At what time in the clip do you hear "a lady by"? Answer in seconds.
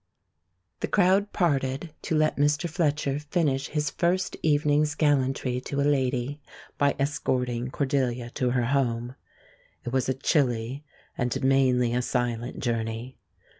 5.79-6.95